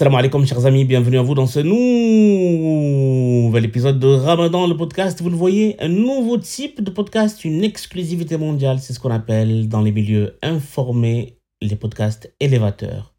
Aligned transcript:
Salam 0.00 0.14
alaikum 0.14 0.46
chers 0.46 0.64
amis, 0.64 0.86
bienvenue 0.86 1.18
à 1.18 1.22
vous 1.22 1.34
dans 1.34 1.46
ce 1.46 1.60
nouvel 1.60 1.76
épisode 3.66 3.98
de 3.98 4.06
Ramadan, 4.06 4.66
le 4.66 4.74
podcast. 4.74 5.20
Vous 5.20 5.28
le 5.28 5.36
voyez, 5.36 5.76
un 5.78 5.88
nouveau 5.88 6.38
type 6.38 6.82
de 6.82 6.90
podcast, 6.90 7.44
une 7.44 7.62
exclusivité 7.62 8.38
mondiale. 8.38 8.78
C'est 8.78 8.94
ce 8.94 8.98
qu'on 8.98 9.10
appelle 9.10 9.68
dans 9.68 9.82
les 9.82 9.92
milieux 9.92 10.38
informés 10.40 11.36
les 11.60 11.76
podcasts 11.76 12.32
élévateurs. 12.40 13.12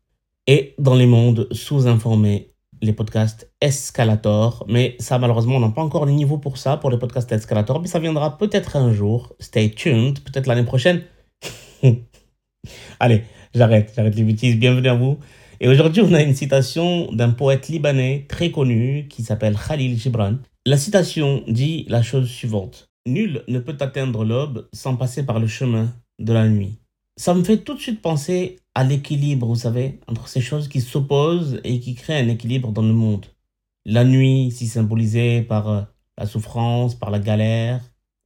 Et 0.48 0.74
dans 0.80 0.96
les 0.96 1.06
mondes 1.06 1.48
sous-informés, 1.52 2.56
les 2.82 2.94
podcasts 2.94 3.52
escalators. 3.62 4.66
Mais 4.68 4.96
ça, 4.98 5.20
malheureusement, 5.20 5.58
on 5.58 5.60
n'a 5.60 5.70
pas 5.70 5.84
encore 5.84 6.08
le 6.08 6.14
niveau 6.14 6.40
pour 6.40 6.58
ça, 6.58 6.78
pour 6.78 6.90
les 6.90 6.98
podcasts 6.98 7.32
escalators. 7.32 7.80
Mais 7.80 7.90
ça 7.90 8.00
viendra 8.00 8.40
peut-être 8.40 8.76
un 8.76 8.92
jour. 8.92 9.36
Stay 9.40 9.70
tuned, 9.70 10.20
peut-être 10.22 10.48
l'année 10.48 10.66
prochaine. 10.66 11.04
Allez, 13.00 13.22
j'arrête, 13.54 13.94
j'arrête 13.96 14.16
les 14.16 14.24
bêtises. 14.24 14.58
Bienvenue 14.58 14.90
à 14.90 14.96
vous. 14.96 15.20
Et 15.64 15.68
aujourd'hui, 15.68 16.02
on 16.02 16.12
a 16.14 16.24
une 16.24 16.34
citation 16.34 17.12
d'un 17.12 17.30
poète 17.30 17.68
libanais 17.68 18.26
très 18.28 18.50
connu 18.50 19.06
qui 19.08 19.22
s'appelle 19.22 19.56
Khalil 19.56 19.96
Gibran. 19.96 20.38
La 20.66 20.76
citation 20.76 21.44
dit 21.48 21.86
la 21.88 22.02
chose 22.02 22.28
suivante. 22.28 22.90
Nul 23.06 23.44
ne 23.48 23.60
peut 23.60 23.78
atteindre 23.80 24.26
l'aube 24.26 24.68
sans 24.74 24.96
passer 24.96 25.24
par 25.24 25.40
le 25.40 25.46
chemin 25.46 25.94
de 26.18 26.34
la 26.34 26.50
nuit. 26.50 26.80
Ça 27.16 27.36
me 27.36 27.44
fait 27.44 27.58
tout 27.58 27.76
de 27.76 27.80
suite 27.80 28.02
penser 28.02 28.58
à 28.74 28.84
l'équilibre, 28.84 29.46
vous 29.46 29.56
savez, 29.56 30.00
entre 30.08 30.28
ces 30.28 30.42
choses 30.42 30.68
qui 30.68 30.82
s'opposent 30.82 31.62
et 31.64 31.80
qui 31.80 31.94
créent 31.94 32.24
un 32.24 32.30
équilibre 32.30 32.72
dans 32.72 32.82
le 32.82 32.94
monde. 32.94 33.28
La 33.86 34.04
nuit, 34.04 34.46
ici 34.46 34.66
symbolisée 34.66 35.44
par 35.44 35.70
euh, 35.70 35.82
la 36.18 36.26
souffrance, 36.26 36.96
par 36.96 37.12
la 37.12 37.20
galère, 37.20 37.82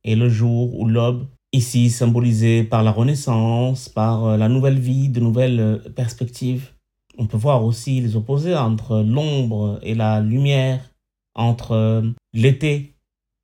et 0.06 0.16
le 0.16 0.30
jour 0.30 0.80
ou 0.80 0.88
l'aube, 0.88 1.28
ici 1.52 1.90
symbolisé 1.90 2.64
par 2.64 2.82
la 2.82 2.92
renaissance, 2.92 3.90
par 3.90 4.24
euh, 4.26 4.38
la 4.38 4.48
nouvelle 4.48 4.80
vie, 4.80 5.10
de 5.10 5.20
nouvelles 5.20 5.60
euh, 5.60 5.78
perspectives. 5.94 6.70
On 7.18 7.28
peut 7.28 7.38
voir 7.38 7.64
aussi 7.64 8.02
les 8.02 8.16
opposés 8.16 8.56
entre 8.56 8.98
l'ombre 9.02 9.80
et 9.82 9.96
la 9.96 10.22
lumière, 10.22 10.92
entre 11.34 11.72
euh, 11.72 12.02
l'été 12.34 12.96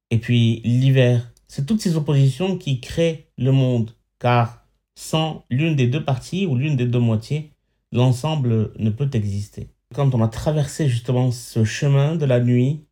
et 0.09 0.17
puis 0.17 0.61
l'hiver. 0.63 1.31
C'est 1.47 1.65
toutes 1.65 1.81
ces 1.81 1.95
oppositions 1.95 2.57
qui 2.57 2.79
créent 2.79 3.27
le 3.37 3.51
monde, 3.51 3.91
car 4.19 4.65
sans 4.95 5.43
l'une 5.49 5.75
des 5.75 5.87
deux 5.87 6.03
parties 6.03 6.45
ou 6.45 6.55
l'une 6.55 6.75
des 6.75 6.85
deux 6.85 6.99
moitiés, 6.99 7.51
l'ensemble 7.91 8.71
ne 8.77 8.89
peut 8.89 9.09
exister. 9.13 9.69
Quand 9.93 10.13
on 10.15 10.23
a 10.23 10.27
traversé 10.27 10.87
justement 10.87 11.31
ce 11.31 11.63
chemin 11.63 12.15
de 12.15 12.25
la 12.25 12.39
nuit, 12.39 12.85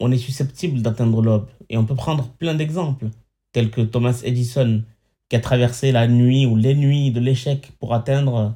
on 0.00 0.10
est 0.10 0.18
susceptible 0.18 0.82
d'atteindre 0.82 1.22
l'aube. 1.22 1.48
Et 1.70 1.78
on 1.78 1.86
peut 1.86 1.94
prendre 1.94 2.28
plein 2.28 2.54
d'exemples, 2.54 3.08
tels 3.52 3.70
que 3.70 3.80
Thomas 3.80 4.20
Edison, 4.24 4.82
qui 5.28 5.36
a 5.36 5.40
traversé 5.40 5.92
la 5.92 6.08
nuit 6.08 6.44
ou 6.44 6.56
les 6.56 6.74
nuits 6.74 7.10
de 7.10 7.20
l'échec 7.20 7.72
pour 7.78 7.94
atteindre 7.94 8.54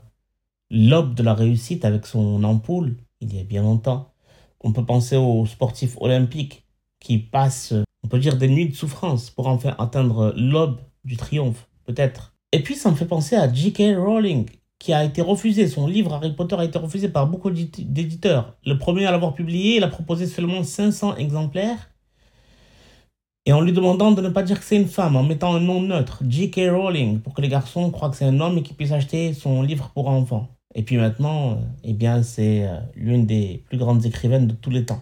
l'aube 0.70 1.14
de 1.14 1.22
la 1.22 1.34
réussite 1.34 1.84
avec 1.84 2.06
son 2.06 2.42
ampoule, 2.44 2.96
il 3.20 3.34
y 3.34 3.40
a 3.40 3.44
bien 3.44 3.62
longtemps. 3.62 4.12
On 4.60 4.72
peut 4.72 4.84
penser 4.84 5.16
aux 5.16 5.46
sportifs 5.46 5.96
olympiques 6.00 6.64
qui 7.00 7.18
passent, 7.18 7.74
on 8.02 8.08
peut 8.08 8.18
dire, 8.18 8.36
des 8.36 8.48
nuits 8.48 8.68
de 8.68 8.74
souffrance 8.74 9.30
pour 9.30 9.46
enfin 9.46 9.74
atteindre 9.78 10.34
l'aube 10.36 10.80
du 11.04 11.16
triomphe, 11.16 11.68
peut-être. 11.84 12.34
Et 12.52 12.62
puis 12.62 12.74
ça 12.74 12.90
me 12.90 12.96
fait 12.96 13.06
penser 13.06 13.36
à 13.36 13.52
J.K. 13.52 13.96
Rowling, 13.96 14.46
qui 14.78 14.92
a 14.92 15.04
été 15.04 15.22
refusé. 15.22 15.68
Son 15.68 15.86
livre 15.86 16.14
Harry 16.14 16.32
Potter 16.34 16.56
a 16.56 16.64
été 16.64 16.78
refusé 16.78 17.08
par 17.08 17.26
beaucoup 17.26 17.50
d'éditeurs. 17.50 18.56
Le 18.64 18.78
premier 18.78 19.06
à 19.06 19.10
l'avoir 19.10 19.34
publié, 19.34 19.76
il 19.76 19.84
a 19.84 19.88
proposé 19.88 20.26
seulement 20.26 20.64
500 20.64 21.16
exemplaires. 21.16 21.90
Et 23.44 23.52
en 23.52 23.60
lui 23.60 23.72
demandant 23.72 24.10
de 24.10 24.20
ne 24.20 24.28
pas 24.28 24.42
dire 24.42 24.58
que 24.58 24.64
c'est 24.64 24.76
une 24.76 24.88
femme, 24.88 25.14
en 25.14 25.22
mettant 25.22 25.54
un 25.54 25.60
nom 25.60 25.80
neutre, 25.80 26.24
J.K. 26.28 26.70
Rowling, 26.70 27.20
pour 27.20 27.34
que 27.34 27.42
les 27.42 27.48
garçons 27.48 27.90
croient 27.92 28.10
que 28.10 28.16
c'est 28.16 28.24
un 28.24 28.40
homme 28.40 28.58
et 28.58 28.62
qu'ils 28.62 28.74
puissent 28.74 28.90
acheter 28.92 29.32
son 29.34 29.62
livre 29.62 29.90
pour 29.94 30.08
enfants. 30.08 30.55
Et 30.76 30.82
puis 30.82 30.98
maintenant, 30.98 31.52
euh, 31.52 31.54
eh 31.84 31.94
bien, 31.94 32.22
c'est 32.22 32.68
euh, 32.68 32.78
l'une 32.94 33.24
des 33.24 33.64
plus 33.66 33.78
grandes 33.78 34.04
écrivaines 34.04 34.46
de 34.46 34.54
tous 34.54 34.68
les 34.68 34.84
temps. 34.84 35.00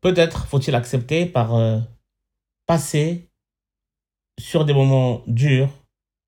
Peut-être 0.00 0.46
faut-il 0.46 0.74
accepter 0.74 1.26
par 1.26 1.54
euh, 1.54 1.78
passer 2.66 3.30
sur 4.38 4.64
des 4.64 4.74
moments 4.74 5.22
durs 5.28 5.70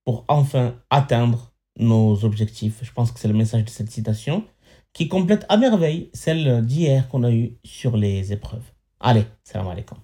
pour 0.05 0.25
enfin 0.29 0.77
atteindre 0.91 1.53
nos 1.77 2.25
objectifs. 2.25 2.79
Je 2.83 2.93
pense 2.93 3.11
que 3.11 3.19
c'est 3.19 3.29
le 3.29 3.35
message 3.35 3.65
de 3.65 3.71
cette 3.71 3.91
citation 3.91 4.45
qui 4.93 5.09
complète 5.09 5.45
à 5.49 5.57
merveille 5.57 6.09
celle 6.15 6.65
d'hier 6.65 7.09
qu'on 7.09 7.25
a 7.25 7.33
eue 7.33 7.59
sur 7.65 7.97
les 7.97 8.33
épreuves. 8.33 8.71
Allez, 9.01 9.25
salam 9.43 9.69
alaikum. 9.69 9.99